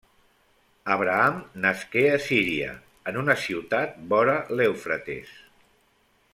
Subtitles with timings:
[0.93, 2.71] Abraham nasqué a Síria,
[3.13, 5.39] en una ciutat vora l'Eufrates.